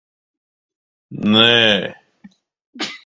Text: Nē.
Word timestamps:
Nē. 1.33 1.45